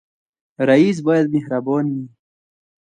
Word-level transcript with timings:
رئیس 0.69 0.97
باید 1.07 1.27
مهربان 1.35 1.85
وي 1.93 2.05